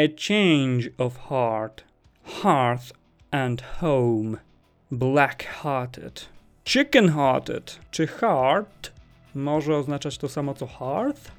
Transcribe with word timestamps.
A 0.00 0.08
change 0.08 0.88
of 0.98 1.28
heart, 1.28 1.84
hearth 2.42 2.92
and 3.30 3.60
home, 3.60 4.38
black-hearted. 4.90 6.28
Chicken-hearted 6.64 7.78
czy 7.90 8.06
heart 8.06 8.92
może 9.34 9.76
oznaczać 9.76 10.18
to 10.18 10.28
samo 10.28 10.54
co 10.54 10.66
hearth? 10.66 11.32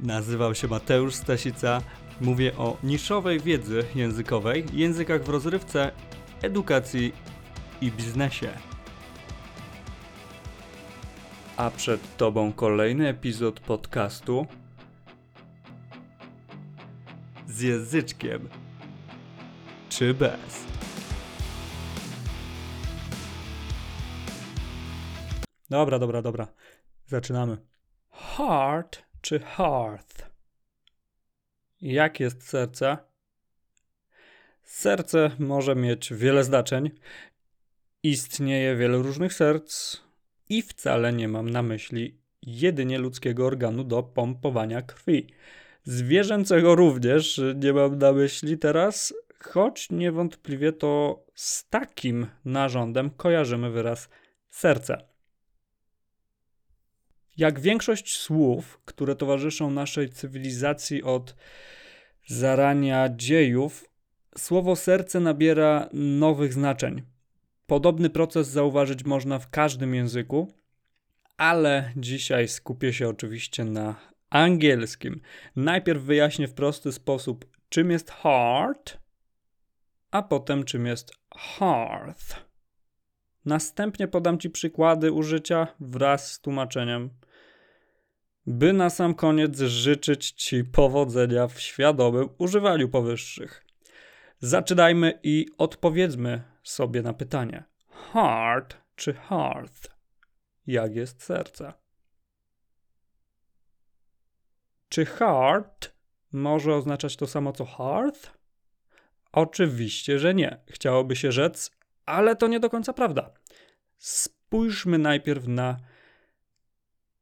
Nazywam 0.00 0.54
się 0.54 0.68
Mateusz 0.68 1.14
Stasica. 1.14 1.80
Mówię 2.20 2.56
o 2.56 2.76
niszowej 2.82 3.40
wiedzy 3.40 3.84
językowej, 3.94 4.64
językach 4.72 5.22
w 5.22 5.28
rozrywce, 5.28 5.90
edukacji 6.42 7.12
i 7.80 7.92
biznesie. 7.92 8.48
A 11.56 11.70
przed 11.70 12.16
tobą 12.16 12.52
kolejny 12.52 13.08
epizod 13.08 13.60
podcastu 13.60 14.46
Z 17.54 17.60
języczkiem. 17.60 18.48
Czy 19.88 20.14
bez? 20.14 20.64
Dobra, 25.70 25.98
dobra, 25.98 26.22
dobra. 26.22 26.48
Zaczynamy. 27.06 27.56
Heart 28.10 29.02
czy 29.20 29.38
hearth? 29.40 30.30
Jak 31.80 32.20
jest 32.20 32.48
serce? 32.48 32.96
Serce 34.62 35.30
może 35.38 35.76
mieć 35.76 36.14
wiele 36.14 36.44
znaczeń. 36.44 36.90
Istnieje 38.02 38.76
wiele 38.76 38.98
różnych 38.98 39.32
serc 39.32 39.96
i 40.48 40.62
wcale 40.62 41.12
nie 41.12 41.28
mam 41.28 41.50
na 41.50 41.62
myśli 41.62 42.18
jedynie 42.42 42.98
ludzkiego 42.98 43.46
organu 43.46 43.84
do 43.84 44.02
pompowania 44.02 44.82
krwi. 44.82 45.26
Zwierzęcego 45.84 46.74
również 46.74 47.40
nie 47.54 47.72
mam 47.72 47.98
na 47.98 48.12
myśli 48.12 48.58
teraz, 48.58 49.14
choć 49.38 49.90
niewątpliwie 49.90 50.72
to 50.72 51.24
z 51.34 51.68
takim 51.68 52.26
narządem 52.44 53.10
kojarzymy 53.10 53.70
wyraz 53.70 54.08
serce. 54.50 55.04
Jak 57.36 57.60
większość 57.60 58.16
słów, 58.16 58.80
które 58.84 59.16
towarzyszą 59.16 59.70
naszej 59.70 60.08
cywilizacji 60.08 61.02
od 61.02 61.36
zarania 62.26 63.08
dziejów, 63.16 63.90
słowo 64.38 64.76
serce 64.76 65.20
nabiera 65.20 65.88
nowych 65.92 66.52
znaczeń. 66.52 67.02
Podobny 67.66 68.10
proces 68.10 68.48
zauważyć 68.48 69.04
można 69.04 69.38
w 69.38 69.50
każdym 69.50 69.94
języku, 69.94 70.52
ale 71.36 71.92
dzisiaj 71.96 72.48
skupię 72.48 72.92
się 72.92 73.08
oczywiście 73.08 73.64
na 73.64 74.13
angielskim. 74.34 75.20
Najpierw 75.56 76.02
wyjaśnię 76.02 76.48
w 76.48 76.54
prosty 76.54 76.92
sposób, 76.92 77.46
czym 77.68 77.90
jest 77.90 78.10
heart, 78.10 78.98
a 80.10 80.22
potem 80.22 80.64
czym 80.64 80.86
jest 80.86 81.12
hearth. 81.36 82.44
Następnie 83.44 84.08
podam 84.08 84.38
Ci 84.38 84.50
przykłady 84.50 85.12
użycia 85.12 85.66
wraz 85.80 86.32
z 86.32 86.40
tłumaczeniem, 86.40 87.10
by 88.46 88.72
na 88.72 88.90
sam 88.90 89.14
koniec 89.14 89.58
życzyć 89.58 90.30
Ci 90.30 90.64
powodzenia 90.64 91.46
w 91.46 91.60
świadomym 91.60 92.28
używaniu 92.38 92.88
powyższych. 92.88 93.64
Zaczynajmy 94.38 95.20
i 95.22 95.46
odpowiedzmy 95.58 96.42
sobie 96.62 97.02
na 97.02 97.12
pytanie: 97.12 97.64
heart 98.12 98.76
czy 98.96 99.14
hearth? 99.14 99.90
Jak 100.66 100.96
jest 100.96 101.22
serce? 101.22 101.83
Czy 104.94 105.06
heart 105.06 105.94
może 106.32 106.74
oznaczać 106.74 107.16
to 107.16 107.26
samo 107.26 107.52
co 107.52 107.64
hearth? 107.64 108.30
Oczywiście, 109.32 110.18
że 110.18 110.34
nie. 110.34 110.60
Chciałoby 110.68 111.16
się 111.16 111.32
rzec, 111.32 111.70
ale 112.06 112.36
to 112.36 112.46
nie 112.46 112.60
do 112.60 112.70
końca 112.70 112.92
prawda. 112.92 113.30
Spójrzmy 113.98 114.98
najpierw 114.98 115.46
na 115.46 115.76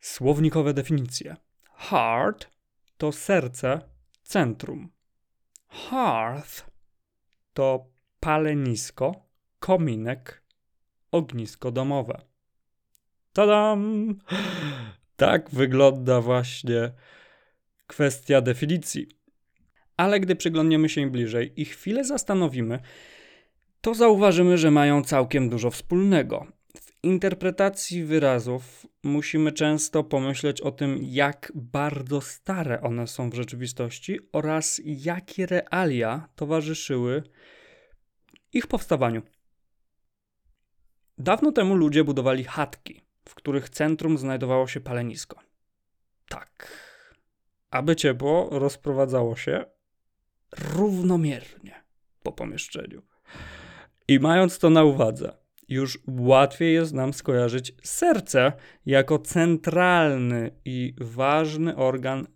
słownikowe 0.00 0.74
definicje. 0.74 1.36
Heart 1.74 2.50
to 2.96 3.12
serce, 3.12 3.80
centrum. 4.22 4.88
Hearth 5.68 6.66
to 7.54 7.86
palenisko, 8.20 9.14
kominek, 9.58 10.42
ognisko 11.12 11.70
domowe. 11.70 12.20
Tadam! 13.32 14.14
Tak 15.16 15.50
wygląda 15.50 16.20
właśnie 16.20 16.92
kwestia 17.90 18.40
definicji. 18.40 19.08
Ale 19.96 20.20
gdy 20.20 20.36
przyglądniemy 20.36 20.88
się 20.88 21.00
im 21.00 21.10
bliżej 21.10 21.52
i 21.56 21.64
chwilę 21.64 22.04
zastanowimy, 22.04 22.80
to 23.80 23.94
zauważymy, 23.94 24.58
że 24.58 24.70
mają 24.70 25.04
całkiem 25.04 25.48
dużo 25.48 25.70
wspólnego. 25.70 26.46
W 26.76 27.04
interpretacji 27.04 28.04
wyrazów 28.04 28.86
musimy 29.02 29.52
często 29.52 30.04
pomyśleć 30.04 30.60
o 30.60 30.70
tym, 30.70 30.98
jak 31.02 31.52
bardzo 31.54 32.20
stare 32.20 32.80
one 32.80 33.06
są 33.06 33.30
w 33.30 33.34
rzeczywistości 33.34 34.18
oraz 34.32 34.80
jakie 34.84 35.46
realia 35.46 36.28
towarzyszyły 36.36 37.22
ich 38.52 38.66
powstawaniu. 38.66 39.22
Dawno 41.18 41.52
temu 41.52 41.74
ludzie 41.74 42.04
budowali 42.04 42.44
chatki, 42.44 43.00
w 43.28 43.34
których 43.34 43.68
centrum 43.68 44.18
znajdowało 44.18 44.66
się 44.66 44.80
palenisko. 44.80 45.40
Tak. 46.28 46.89
Aby 47.70 47.96
ciepło 47.96 48.48
rozprowadzało 48.50 49.36
się 49.36 49.64
równomiernie 50.74 51.84
po 52.22 52.32
pomieszczeniu. 52.32 53.02
I 54.08 54.20
mając 54.20 54.58
to 54.58 54.70
na 54.70 54.84
uwadze, 54.84 55.36
już 55.68 55.98
łatwiej 56.08 56.74
jest 56.74 56.94
nam 56.94 57.12
skojarzyć 57.12 57.72
serce 57.82 58.52
jako 58.86 59.18
centralny 59.18 60.50
i 60.64 60.94
ważny 61.00 61.76
organ 61.76 62.26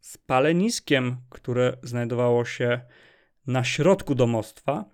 z 0.00 0.18
paleniskiem, 0.18 1.16
które 1.30 1.76
znajdowało 1.82 2.44
się 2.44 2.80
na 3.46 3.64
środku 3.64 4.14
domostwa 4.14 4.84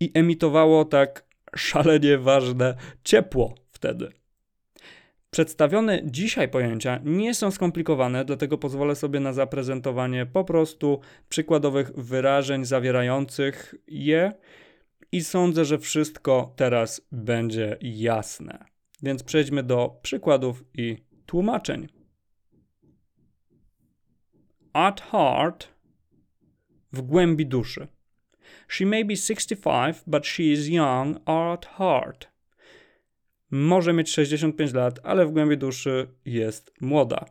i 0.00 0.10
emitowało 0.14 0.84
tak 0.84 1.26
szalenie 1.56 2.18
ważne 2.18 2.74
ciepło 3.04 3.54
wtedy. 3.70 4.23
Przedstawione 5.34 6.00
dzisiaj 6.04 6.48
pojęcia 6.48 7.00
nie 7.04 7.34
są 7.34 7.50
skomplikowane, 7.50 8.24
dlatego 8.24 8.58
pozwolę 8.58 8.96
sobie 8.96 9.20
na 9.20 9.32
zaprezentowanie 9.32 10.26
po 10.26 10.44
prostu 10.44 11.00
przykładowych 11.28 11.92
wyrażeń 11.92 12.64
zawierających 12.64 13.74
je 13.88 14.32
i 15.12 15.24
sądzę, 15.24 15.64
że 15.64 15.78
wszystko 15.78 16.52
teraz 16.56 17.06
będzie 17.12 17.76
jasne. 17.80 18.64
Więc 19.02 19.22
przejdźmy 19.22 19.62
do 19.62 19.98
przykładów 20.02 20.64
i 20.74 20.96
tłumaczeń. 21.26 21.88
At 24.72 25.00
heart, 25.00 25.68
w 26.92 27.02
głębi 27.02 27.46
duszy. 27.46 27.88
She 28.68 28.86
may 28.86 29.04
be 29.04 29.16
65, 29.16 29.96
but 30.06 30.26
she 30.26 30.42
is 30.42 30.68
young 30.68 31.28
at 31.28 31.66
heart. 31.66 32.33
Może 33.56 33.92
mieć 33.92 34.10
65 34.10 34.72
lat, 34.72 35.00
ale 35.02 35.26
w 35.26 35.30
głębi 35.30 35.58
duszy 35.58 36.08
jest 36.24 36.72
młoda. 36.80 37.24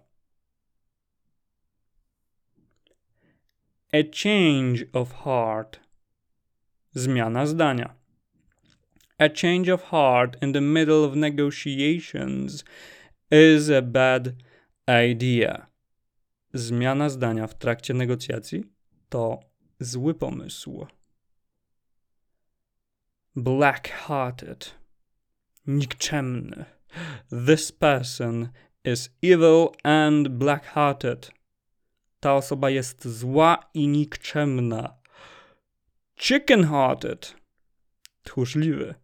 A 3.94 3.98
change 4.24 4.86
of 4.94 5.14
heart. 5.24 5.80
Zmiana 6.92 7.46
zdania. 7.46 7.96
A 9.18 9.30
change 9.42 9.74
of 9.74 9.84
heart 9.84 10.44
in 10.44 10.54
the 10.54 10.62
middle 10.62 10.96
of 10.96 11.16
negotiations 11.16 12.66
is 13.32 13.70
a 13.70 13.82
bad 13.82 14.30
idea. 15.12 15.68
Zmiana 16.54 17.10
zdania 17.10 17.48
w 17.48 17.58
trakcie 17.58 17.94
negocjacji 17.94 18.64
to 19.10 19.40
zły 19.80 20.14
pomysł. 20.14 20.88
Black-hearted. 23.36 24.83
Nikczemny. 25.68 26.66
This 27.48 27.72
person 27.72 28.50
is 28.86 29.10
evil 29.22 29.72
and 29.84 30.28
black-hearted. 30.28 31.32
Ta 32.20 32.36
osoba 32.36 32.70
jest 32.70 33.08
zła 33.08 33.58
i 33.74 33.88
nikczemna. 33.88 34.98
Chicken-hearted. 36.16 37.36
Tchórzliwy. 38.24 38.96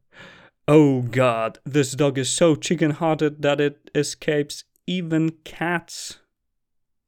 Oh 0.68 1.02
God, 1.02 1.62
this 1.74 1.96
dog 1.96 2.18
is 2.18 2.36
so 2.36 2.56
chicken-hearted 2.56 3.42
that 3.42 3.60
it 3.60 3.92
escapes 3.96 4.66
even 4.88 5.32
cats. 5.44 6.20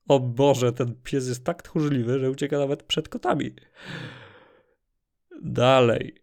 O 0.08 0.20
Boże, 0.20 0.72
ten 0.72 0.96
pies 1.04 1.28
jest 1.28 1.44
tak 1.44 1.64
tchórzliwy, 1.64 2.20
że 2.20 2.32
ucieka 2.32 2.58
nawet 2.58 2.84
przed 2.84 3.10
kotami. 3.10 3.56
Dalej. 5.42 6.16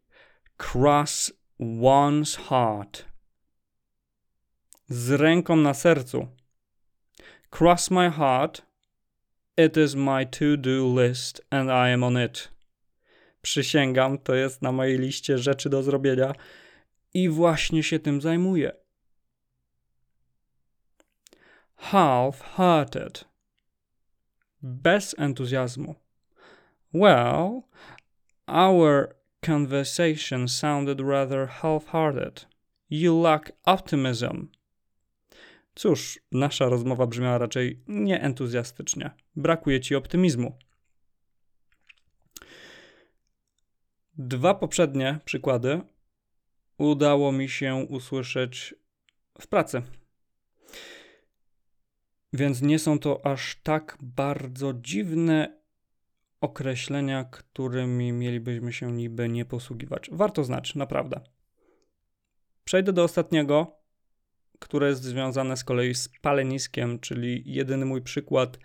Cross 0.56 1.32
one's 1.60 2.36
heart. 2.36 3.04
Z 4.88 5.10
ręką 5.10 5.56
na 5.56 5.74
sercu. 5.74 6.26
Cross 7.50 7.90
my 7.90 8.10
heart 8.10 8.62
It 9.56 9.76
is 9.76 9.96
my 9.96 10.24
to-do 10.24 10.86
list 10.86 11.40
and 11.50 11.68
I 11.68 11.90
am 11.90 12.04
on 12.04 12.16
it. 12.16 12.48
Przysięgam, 13.42 14.18
to 14.18 14.34
jest 14.34 14.62
na 14.62 14.72
mojej 14.72 14.98
liście 14.98 15.38
rzeczy 15.38 15.70
do 15.70 15.82
zrobienia 15.82 16.32
i 17.14 17.28
właśnie 17.28 17.82
się 17.82 17.98
tym 17.98 18.20
zajmuję. 18.20 18.72
Half-hearted. 21.76 23.24
Bez 24.62 25.14
entuzjazmu. 25.18 25.94
Well, 26.94 27.62
our 28.46 29.16
conversation 29.46 30.48
sounded 30.48 31.00
rather 31.00 31.48
half-hearted. 31.48 32.46
You 32.90 33.22
lack 33.22 33.52
optimism. 33.64 34.57
Cóż, 35.78 36.20
nasza 36.32 36.68
rozmowa 36.68 37.06
brzmiała 37.06 37.38
raczej 37.38 37.82
nieentuzjastycznie. 37.88 39.10
Brakuje 39.36 39.80
ci 39.80 39.94
optymizmu. 39.94 40.58
Dwa 44.14 44.54
poprzednie 44.54 45.18
przykłady 45.24 45.80
udało 46.78 47.32
mi 47.32 47.48
się 47.48 47.74
usłyszeć 47.74 48.74
w 49.40 49.46
pracy. 49.46 49.82
Więc 52.32 52.62
nie 52.62 52.78
są 52.78 52.98
to 52.98 53.26
aż 53.26 53.60
tak 53.62 53.98
bardzo 54.00 54.72
dziwne 54.74 55.60
określenia, 56.40 57.24
którymi 57.24 58.12
mielibyśmy 58.12 58.72
się 58.72 58.92
niby 58.92 59.28
nie 59.28 59.44
posługiwać. 59.44 60.10
Warto 60.12 60.44
znać, 60.44 60.74
naprawdę. 60.74 61.20
Przejdę 62.64 62.92
do 62.92 63.04
ostatniego, 63.04 63.77
które 64.58 64.88
jest 64.88 65.02
związane 65.02 65.56
z 65.56 65.64
kolei 65.64 65.94
z 65.94 66.08
paleniskiem, 66.22 66.98
czyli 66.98 67.42
jedyny 67.46 67.86
mój 67.86 68.02
przykład 68.02 68.58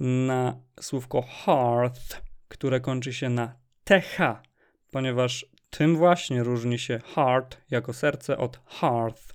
na 0.00 0.60
słówko 0.80 1.22
hearth, 1.22 2.22
które 2.48 2.80
kończy 2.80 3.12
się 3.12 3.28
na 3.30 3.54
th, 3.84 4.16
ponieważ 4.90 5.46
tym 5.70 5.96
właśnie 5.96 6.42
różni 6.42 6.78
się 6.78 7.00
heart 7.14 7.56
jako 7.70 7.92
serce 7.92 8.38
od 8.38 8.60
hearth, 8.66 9.34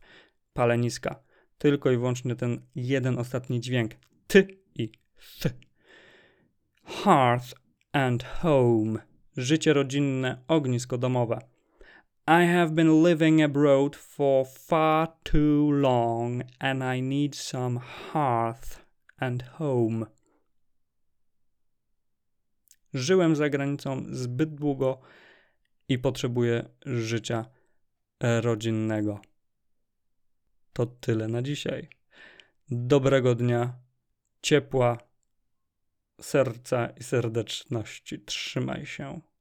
paleniska. 0.53 1.19
Tylko 1.57 1.91
i 1.91 1.97
wyłącznie 1.97 2.35
ten 2.35 2.61
jeden 2.75 3.17
ostatni 3.17 3.61
dźwięk 3.61 3.91
t 4.27 4.43
i 4.75 4.91
th. 5.39 5.53
Hearth 6.83 7.53
and 7.91 8.23
home. 8.23 8.99
Życie 9.37 9.73
rodzinne, 9.73 10.43
ognisko 10.47 10.97
domowe. 10.97 11.39
I 12.31 12.45
have 12.45 12.75
been 12.75 13.01
living 13.01 13.41
abroad 13.41 13.95
for 13.95 14.45
far 14.45 15.15
too 15.23 15.71
long 15.71 16.43
and 16.59 16.83
I 16.83 17.01
need 17.01 17.33
some 17.35 17.79
hearth 17.79 18.85
and 19.17 19.41
home. 19.41 20.05
Żyłem 22.93 23.35
za 23.35 23.49
granicą 23.49 24.05
zbyt 24.11 24.55
długo 24.55 25.01
i 25.87 25.99
potrzebuję 25.99 26.69
życia 26.85 27.45
rodzinnego. 28.19 29.21
To 30.73 30.85
tyle 30.85 31.27
na 31.27 31.41
dzisiaj. 31.41 31.89
Dobrego 32.71 33.35
dnia, 33.35 33.73
ciepła, 34.41 34.97
serca 36.21 36.87
i 36.87 37.03
serdeczności. 37.03 38.19
Trzymaj 38.19 38.85
się. 38.85 39.28